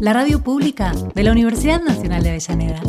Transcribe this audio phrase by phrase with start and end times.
[0.00, 2.80] la radio pública de la Universidad Nacional de Avellaneda.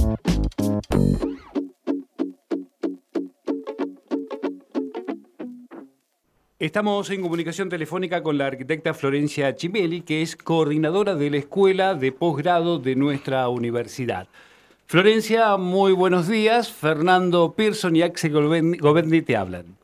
[6.59, 11.93] Estamos en comunicación telefónica con la arquitecta Florencia Chimeli, que es coordinadora de la Escuela
[11.93, 14.27] de Posgrado de nuestra universidad.
[14.87, 16.71] Florencia, muy buenos días.
[16.71, 18.33] Fernando Pearson y Axel
[18.79, 19.77] Govendi te hablan.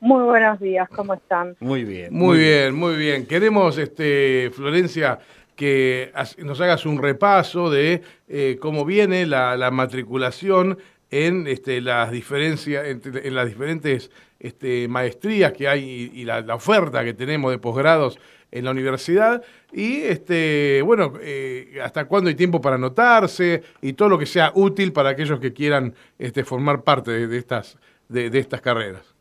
[0.00, 1.56] Muy buenos días, ¿cómo están?
[1.60, 2.12] Muy bien.
[2.12, 3.26] Muy, bien, muy bien.
[3.26, 5.18] Queremos, este, Florencia,
[5.56, 10.78] que nos hagas un repaso de eh, cómo viene la, matriculación
[11.10, 17.14] en este, las diferencias, en, las diferentes este, maestrías que hay y, la, oferta que
[17.14, 18.18] tenemos de posgrados
[18.50, 24.08] en la universidad y este bueno eh, hasta cuándo hay tiempo para anotarse y todo
[24.08, 27.78] lo que sea útil para aquellos que quieran este, formar parte de, estas
[28.08, 29.14] de, estas carreras.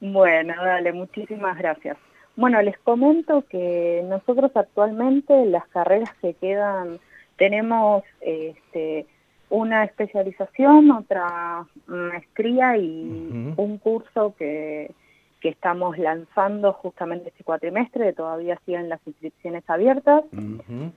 [0.00, 1.96] Bueno, dale, muchísimas gracias.
[2.36, 6.98] Bueno, les comento que nosotros actualmente las carreras que quedan
[7.36, 9.06] tenemos este,
[9.50, 14.94] una especialización, otra maestría y un curso que,
[15.40, 20.24] que, estamos lanzando justamente este cuatrimestre, todavía siguen las inscripciones abiertas.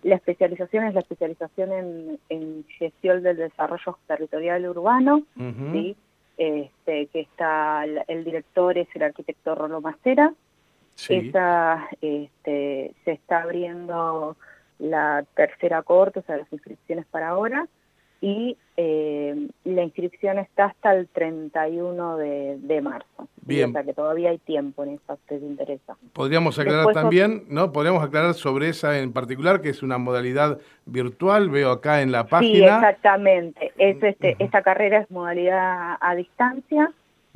[0.03, 5.23] La especialización es la especialización en, en gestión del desarrollo territorial urbano,
[6.38, 10.33] este, que está el, director es el arquitecto Rolo Macera.
[11.10, 14.38] Esa este, se está abriendo
[14.80, 17.68] la tercera corte, o sea, las inscripciones para ahora
[18.22, 23.28] y eh, la inscripción está hasta el 31 de, de marzo.
[23.42, 23.69] Bien.
[23.69, 25.96] O sea que todavía hay tiempo en eso, si te interesa.
[26.14, 27.72] Podríamos aclarar también, ¿no?
[27.72, 32.25] Podríamos aclarar sobre esa en particular, que es una modalidad virtual, veo acá en la
[32.25, 32.58] página.
[32.58, 33.72] Sí, exactamente.
[33.78, 36.92] Es este, Esta carrera es modalidad a distancia,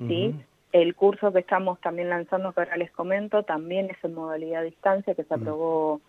[0.08, 0.34] ¿sí?
[0.72, 4.64] El curso que estamos también lanzando, que ahora les comento, también es en modalidad a
[4.64, 6.00] distancia, que se aprobó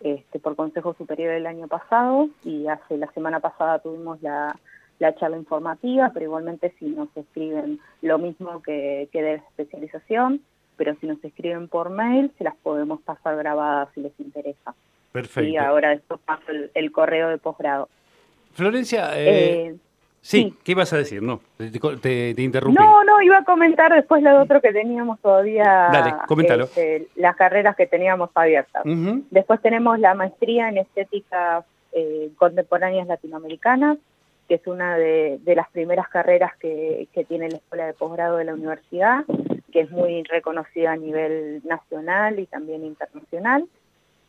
[0.00, 4.56] este, por Consejo Superior el año pasado y hace la semana pasada tuvimos la,
[5.18, 10.42] charla informativa, pero igualmente si nos escriben lo mismo que, que de especialización,
[10.76, 14.74] pero si nos escriben por mail se las podemos pasar grabadas si les interesa.
[15.12, 15.48] Perfecto.
[15.48, 17.88] Y ahora después paso el, correo de posgrado.
[18.52, 19.76] Florencia, eh, eh
[20.22, 21.22] Sí, ¿qué ibas a decir?
[21.22, 22.78] No, te, interrumpí.
[22.78, 25.88] No, no, iba a comentar después lo otro que teníamos todavía.
[25.90, 26.64] Dale, coméntalo.
[26.64, 28.82] Este, las carreras que teníamos abiertas.
[29.30, 33.96] Después tenemos la maestría en estética eh, contemporáneas latinoamericanas,
[34.46, 38.54] que es una de, las primeras carreras que, tiene la Escuela de Posgrado de la
[38.54, 39.24] Universidad,
[39.72, 43.66] que es muy reconocida a nivel nacional y también internacional,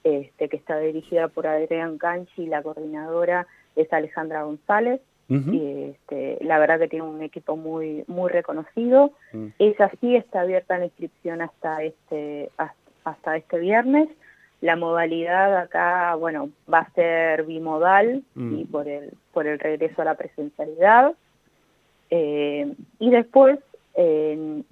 [0.06, 6.43] este, que está dirigida por Adrián Canchi y la coordinadora es Alejandra González y este,
[6.43, 9.11] la verdad que tiene un equipo muy muy reconocido.
[9.31, 9.47] Mm.
[9.59, 12.49] Esa sí está abierta la inscripción hasta este
[13.03, 14.09] hasta este viernes.
[14.59, 18.59] La modalidad acá, bueno, va a ser bimodal mm.
[18.59, 21.13] y por el por el regreso a la presencialidad.
[22.09, 23.59] Eh, y después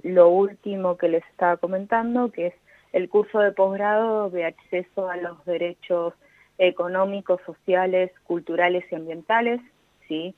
[0.03, 2.53] lo último que les estaba comentando, que es
[2.93, 6.13] el curso de posgrado de acceso a los derechos
[6.57, 9.61] económicos, sociales, culturales y ambientales,
[10.09, 10.33] ¿sí?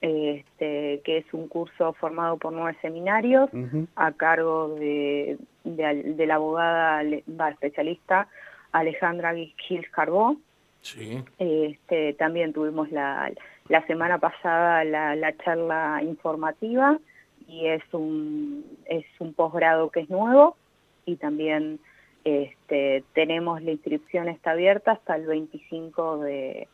[0.00, 3.50] este, que es un curso formado por nueve seminarios
[3.96, 7.02] a cargo de, de, la abogada
[7.38, 8.28] va, especialista
[8.72, 10.36] Alejandra Gil Carbó.
[10.80, 11.22] Sí.
[11.38, 13.30] Este, también tuvimos la,
[13.68, 16.98] la semana pasada la, la charla informativa
[17.46, 20.56] y es un, es un posgrado que es nuevo
[21.04, 21.80] y también
[22.24, 26.68] este, tenemos la inscripción está abierta hasta el 25 de,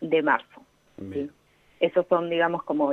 [0.00, 0.62] de marzo.
[1.12, 1.30] ¿sí?
[1.84, 2.92] Esos son, digamos, como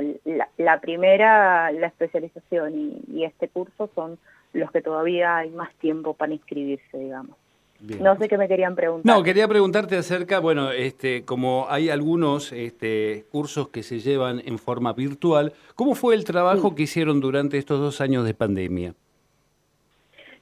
[0.58, 4.18] la, primera, la especialización y, este curso son
[4.52, 7.36] los que todavía hay más tiempo para inscribirse, digamos.
[7.80, 9.16] No sé qué me querían preguntar.
[9.16, 14.58] No, quería preguntarte acerca, bueno, este, como hay algunos este, cursos que se llevan en
[14.58, 18.94] forma virtual, ¿cómo fue el trabajo que hicieron durante estos dos años de pandemia?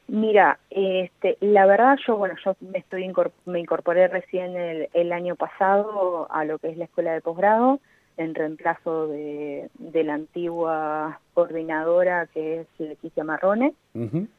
[0.08, 3.10] Mira, este, la verdad yo, bueno, yo me, estoy
[3.46, 7.80] me incorporé recién el, el año pasado a lo que es la escuela de posgrado
[8.20, 13.72] en reemplazo de, la antigua coordinadora que es Leticia Marrone.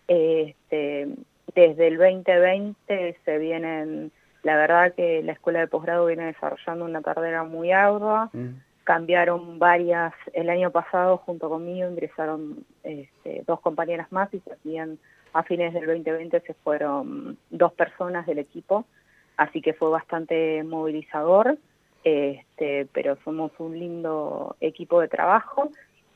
[0.08, 1.10] este,
[1.56, 4.12] desde el 2020 se vienen
[4.44, 8.30] la verdad que la escuela de posgrado viene desarrollando una carrera muy ardua.
[8.84, 15.00] Cambiaron varias, el año pasado junto conmigo ingresaron este, dos compañeras más y también
[15.34, 18.86] a fines del 2020 se fueron dos personas del equipo,
[19.38, 21.58] así que fue bastante movilizador,
[22.04, 25.70] este, pero somos un lindo equipo de trabajo.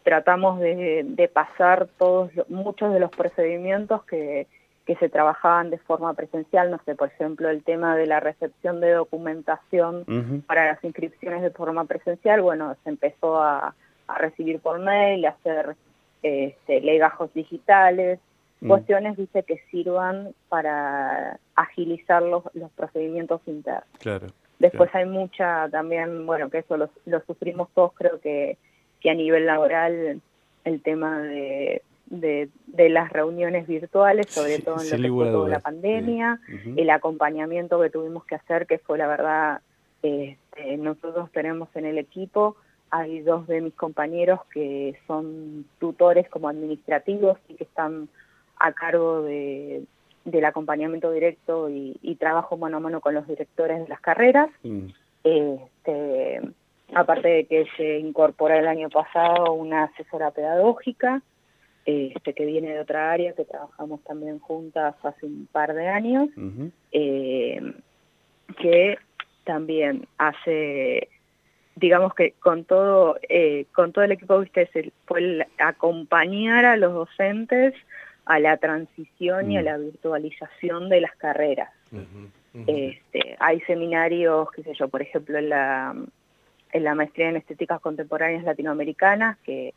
[0.04, 4.48] Tratamos de, de pasar todos muchos de los procedimientos que,
[4.86, 8.80] que se trabajaban de forma presencial, no sé, por ejemplo, el tema de la recepción
[8.80, 10.06] de documentación
[10.46, 13.74] para las inscripciones de forma presencial, bueno, se empezó a,
[14.20, 15.76] recibir por mail, a hacer
[16.22, 18.20] este, legajos digitales,
[18.62, 18.68] mm.
[18.68, 23.86] cuestiones, dice, que sirvan para agilizar los, los procedimientos internos.
[23.98, 24.28] Claro.
[24.72, 28.58] Después hay mucha también, bueno, que eso lo, lo sufrimos todos, creo que,
[29.00, 30.22] que a nivel laboral
[30.64, 32.50] el tema de de,
[32.90, 36.40] las reuniones virtuales, sobre todo en lo que fue la pandemia,
[36.76, 39.62] el acompañamiento que tuvimos que hacer, que fue la verdad,
[40.02, 42.56] este, nosotros tenemos en el equipo,
[42.92, 48.08] hay dos de mis compañeros que son tutores como administrativos y que están
[48.58, 49.84] a cargo de,
[50.26, 54.50] del acompañamiento directo y, trabajo mano a mano con los directores de las carreras.
[54.64, 54.88] Mm.
[55.24, 56.42] Este,
[56.94, 61.22] aparte de que se incorpora el año pasado una asesora pedagógica,
[61.86, 66.30] este, que viene de otra área, que trabajamos también juntas hace un par de años,
[66.92, 67.74] eh,
[68.60, 68.98] que
[69.44, 71.10] también hace,
[71.76, 77.76] digamos que con todo, eh, con todo el equipo, viste, fue acompañar a los docentes
[78.26, 79.66] a la transición y a mm.
[79.66, 81.70] la virtualización de las carreras.
[82.68, 85.96] Este, hay seminarios, qué sé yo, por ejemplo, en la,
[86.72, 89.74] en la maestría en estéticas contemporáneas latinoamericanas, que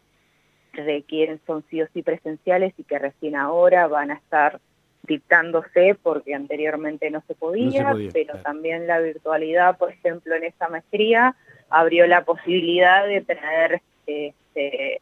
[0.73, 4.61] requieren son sí o sí presenciales y que recién ahora van a estar
[5.03, 11.35] dictándose porque anteriormente no se podía, pero también la virtualidad, por ejemplo, en esa maestría
[11.71, 15.01] abrió la posibilidad de tener este,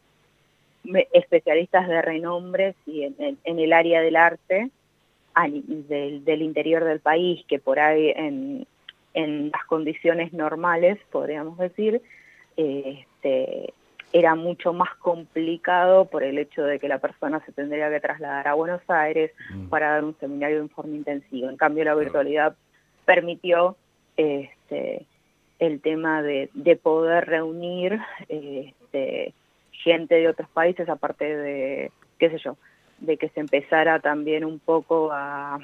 [1.13, 4.69] especialistas de renombre y en, el área del arte
[5.45, 8.65] del, del, interior del país, que por ahí en,
[9.13, 12.01] en las condiciones normales, podríamos decir,
[12.55, 13.73] este,
[14.13, 18.47] era mucho más complicado por el hecho de que la persona se tendría que trasladar
[18.47, 19.67] a Buenos Aires mm.
[19.67, 21.49] para dar un seminario en forma intensiva.
[21.49, 22.55] En cambio, la virtualidad
[23.05, 23.75] permitió
[24.15, 25.05] este,
[25.59, 26.49] el tema de,
[26.81, 27.99] poder reunir
[28.29, 29.33] este,
[29.83, 32.57] gente de otros países, aparte de, qué sé yo,
[32.99, 35.59] de que se empezara también un poco a...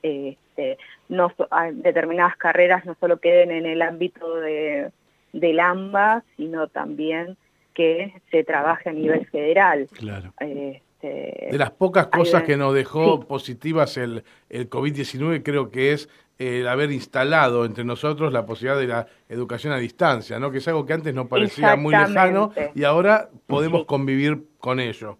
[0.00, 0.78] Este,
[1.08, 1.32] no,
[1.72, 4.92] determinadas carreras no solo queden en el ámbito de,
[5.32, 7.36] del AMBA, sino también
[7.74, 9.88] que se trabaje a nivel federal.
[9.92, 10.32] Claro.
[10.38, 16.08] Este, de las pocas cosas que nos dejó positivas el, el COVID-19 creo que es
[16.38, 20.50] el haber instalado entre nosotros la posibilidad de la educación a distancia, ¿no?
[20.50, 25.18] que es algo que antes nos parecía muy lejano y ahora podemos convivir con ello.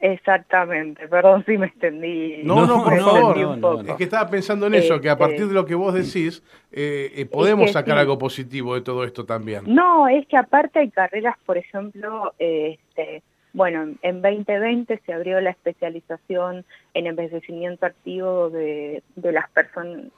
[0.00, 2.42] Exactamente, perdón si me extendí.
[2.42, 3.88] No, no, por favor.
[3.88, 6.42] es que estaba pensando en eso, que a partir de lo que vos decís,
[6.72, 9.62] eh, eh, podemos sacar algo positivo de todo esto también.
[9.66, 13.22] No, es que aparte hay carreras, por ejemplo, este,
[13.54, 19.46] bueno, en 2020 se abrió la especialización en envejecimiento activo de, de las,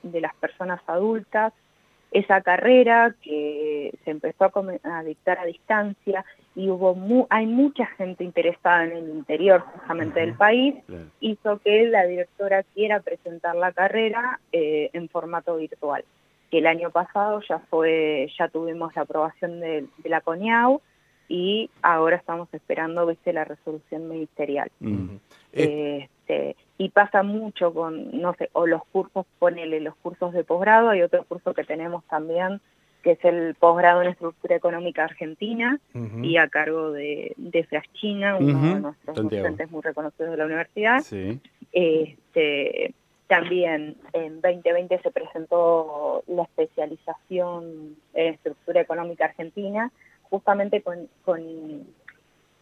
[0.03, 1.53] de las personas adultas
[2.11, 4.51] esa carrera que se empezó
[4.85, 10.35] a, dictar a distancia y hubo hay mucha gente interesada en el interior justamente del
[10.35, 10.77] país,
[11.21, 16.05] hizo que la directora quiera presentar la carrera eh, en formato virtual.
[16.51, 20.81] Que el año pasado ya fue, ya tuvimos la aprobación de, la CONIAU
[21.29, 24.71] y ahora estamos esperando, viste, la resolución ministerial.
[25.53, 30.91] Este, y pasa mucho con, no sé, o los cursos, ponele los cursos de posgrado,
[30.91, 32.61] hay otro curso que tenemos también,
[33.03, 35.79] que es el posgrado en estructura económica argentina,
[36.23, 41.03] y a cargo de, de Fraschina, uno de nuestros docentes muy reconocidos de la universidad.
[41.73, 42.95] Este,
[43.27, 49.91] también en 2020 se presentó la especialización en estructura económica argentina,
[50.31, 51.43] justamente con, con,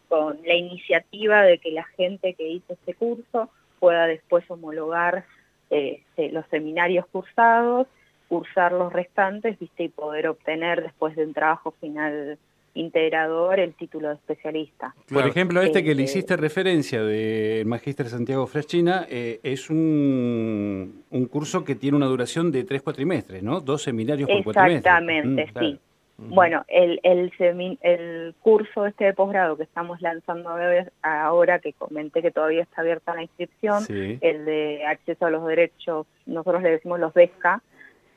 [0.09, 5.25] con la iniciativa de que la gente que hizo este curso pueda después homologar
[5.71, 7.87] este, los seminarios cursados,
[8.29, 9.85] cursar los restantes, ¿viste?
[9.85, 12.39] y poder obtener después de un trabajo final
[12.75, 14.95] integrador el título de especialista.
[15.09, 21.05] Por ejemplo, este que le este, hiciste referencia del Magíster Santiago Fraschina eh, es un,
[21.11, 23.61] un, curso que tiene una duración de tres cuatrimestres, ¿no?
[23.61, 24.77] Dos seminarios por cuatrimestre.
[24.79, 25.81] Exactamente, mm, sí.
[26.17, 27.33] Bueno, el, el,
[27.83, 30.51] el curso este de posgrado que estamos lanzando
[31.03, 36.07] ahora, que comenté que todavía está abierta la inscripción, el de acceso a los derechos,
[36.27, 37.63] nosotros le decimos los BESCA,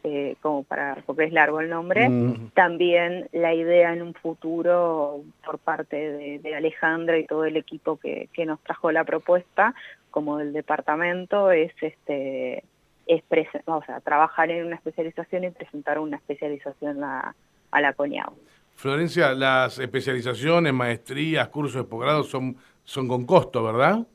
[0.08, 2.10] este, como para, porque es largo el nombre,
[2.54, 8.30] también la idea en un futuro por parte de, Alejandra y todo el equipo que,
[8.46, 9.74] nos trajo la propuesta,
[10.10, 12.63] como del departamento, es este
[13.06, 13.24] es
[13.66, 17.36] o sea, trabajar en una especialización y presentar una especialización a,
[17.77, 18.34] a la CONIAU.
[18.75, 24.05] Florencia, las especializaciones, maestrías, cursos de posgrado son, son con costo, ¿verdad?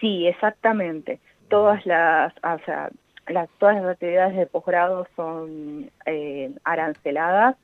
[0.00, 1.20] Sí, exactamente.
[1.48, 2.90] Todas las, o sea,
[3.28, 7.56] las, todas las actividades de posgrado son eh, aranceladas.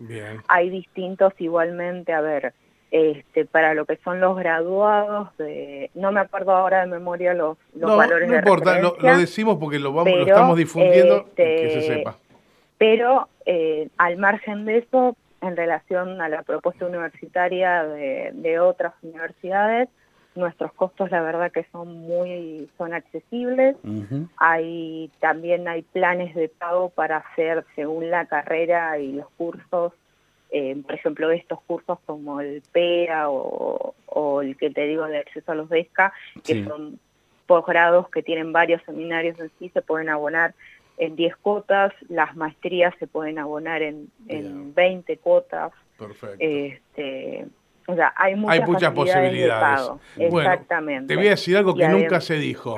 [0.47, 2.55] Hay distintos igualmente, a ver,
[2.90, 7.59] este, para lo que son los graduados, de, no me acuerdo ahora de memoria los,
[7.75, 11.95] los valores no importa, lo, decimos porque lo, vamos, lo estamos difundiendo, que se este,
[11.95, 12.17] sepa.
[12.78, 18.93] Pero eh, al margen de eso, en relación a la propuesta universitaria de, de otras
[19.02, 19.88] universidades,
[20.35, 23.76] nuestros costos la verdad que son muy son accesibles.
[24.37, 29.93] Hay también hay planes de pago para hacer según la carrera y los cursos
[30.50, 33.95] eh, por ejemplo estos cursos como el PEA o,
[34.43, 36.12] el que te digo de acceso a los DESCA
[36.45, 36.99] que son
[37.47, 40.55] posgrados que tienen varios seminarios en sí se pueden abonar
[40.99, 46.37] en 10 cuotas las maestrías se pueden abonar en, en 20 cuotas Perfecto.
[46.38, 47.45] Este,
[47.87, 49.88] o sea, hay muchas, posibilidades.
[50.17, 51.09] Bueno, Exactamente.
[51.09, 52.76] Te voy a decir algo que nunca se dijo.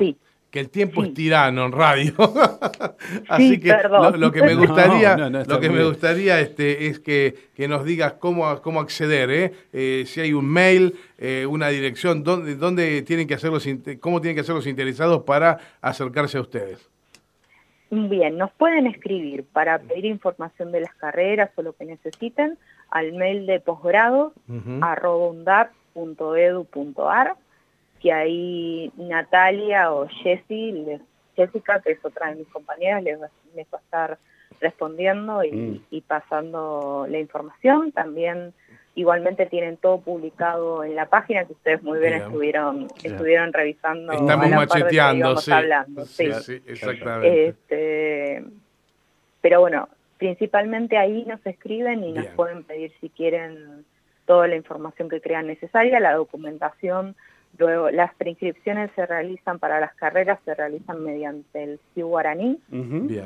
[0.50, 2.12] Que el tiempo es tirano en radio.
[3.28, 3.72] Así que
[4.16, 8.60] lo, que me gustaría, lo que me gustaría este, es que, que, nos digas cómo,
[8.60, 9.52] cómo acceder, ¿eh?
[9.72, 13.64] Eh, si hay un mail, eh, una dirección, dónde, dónde tienen que hacer los,
[14.00, 16.90] cómo tienen que hacer los interesados para acercarse a ustedes.
[17.90, 22.56] Bien, nos pueden escribir para pedir información de las carreras o lo que necesiten
[22.88, 24.32] al mail de posgrado
[28.00, 31.00] que ahí Natalia o Jessie,
[31.36, 33.28] Jessica, que es otra de mis compañeras, les va,
[33.72, 34.18] a estar
[34.60, 35.52] respondiendo y,
[35.90, 36.00] mm.
[36.06, 37.92] pasando la información.
[37.92, 38.54] También
[38.94, 44.12] igualmente tienen todo publicado en la página que ustedes muy bien, estuvieron estuvieron revisando.
[44.12, 45.52] Estamos macheteando, sí.
[45.52, 46.32] Hablando, sí.
[46.32, 46.62] sí.
[46.66, 47.48] exactamente.
[47.48, 48.44] Este,
[49.40, 53.84] pero bueno, principalmente ahí nos escriben y nos pueden pedir si quieren
[54.26, 57.16] toda la información que crean necesaria, la documentación,
[57.58, 62.60] luego las preinscripciones se realizan para las carreras, se realizan mediante el CIU Guaraní.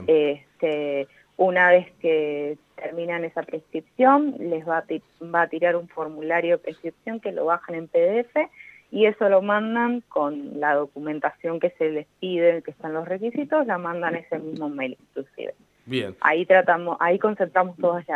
[0.06, 4.84] este, una vez que terminan esa prescripción, les va a,
[5.26, 8.36] va a tirar un formulario de prescripción que lo bajan en PDF
[8.90, 13.66] y eso lo mandan con la documentación que se les pide, que están los requisitos,
[13.66, 15.54] la mandan ese mismo mail inclusive.
[15.86, 16.16] Bien.
[16.20, 18.06] Ahí tratamos, ahí concentramos todas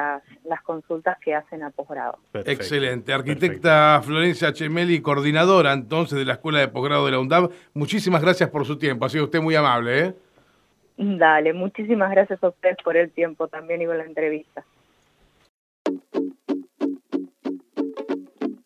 [0.44, 2.18] las, consultas que hacen a posgrado.
[2.32, 3.12] Excelente.
[3.12, 8.48] Arquitecta Florencia Chemeli, coordinadora entonces de la Escuela de Posgrado de la UNDAV, muchísimas gracias
[8.48, 9.04] por su tiempo.
[9.04, 10.14] Ha sido usted muy amable, ¿eh?
[10.98, 14.64] Dale, muchísimas gracias a ustedes por el tiempo también y por la entrevista.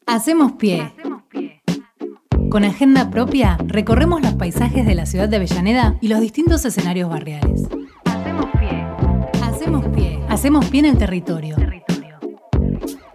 [0.07, 0.81] Hacemos pie.
[0.81, 1.63] Hacemos pie.
[2.51, 7.09] Con agenda propia, recorremos los paisajes de la ciudad de Avellaneda y los distintos escenarios
[7.11, 7.69] barriales.
[10.33, 11.57] Hacemos bien el territorio.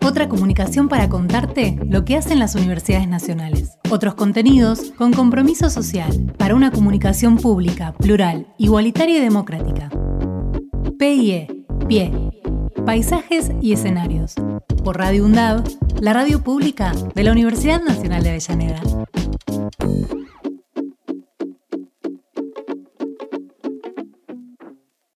[0.07, 3.77] Otra comunicación para contarte lo que hacen las universidades nacionales.
[3.89, 9.89] Otros contenidos con compromiso social para una comunicación pública, plural, igualitaria y democrática.
[10.97, 11.49] PIE,
[11.89, 12.31] PIE,
[12.85, 14.35] Paisajes y Escenarios.
[14.81, 15.65] Por Radio UNDAV,
[15.99, 18.81] la radio pública de la Universidad Nacional de Avellaneda.